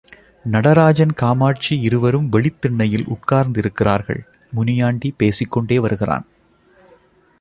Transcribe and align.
நடராஜன் 0.45 1.13
காமாட்சி 1.13 1.79
இருவரும் 1.79 2.29
வெளித் 2.29 2.61
திண்ணையில் 2.61 3.05
உட்கார்ந்திருக்கிறார்கள் 3.05 4.21
முனியாண்டி 4.51 5.13
பேசிக் 5.17 5.57
கோண்டே 5.57 5.75
வருகிறான். 5.75 6.25